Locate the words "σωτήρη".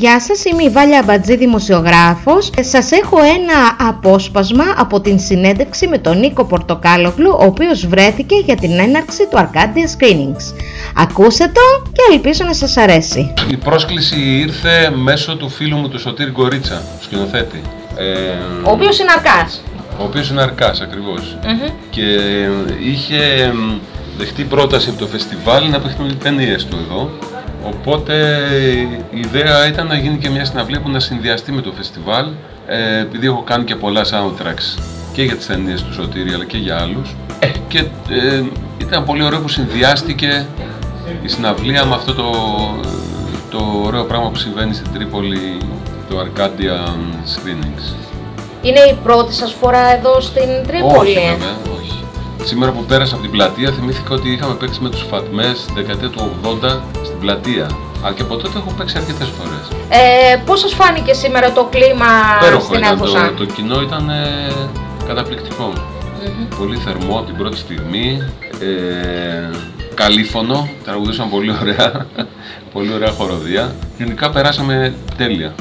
16.00-16.30, 35.92-36.32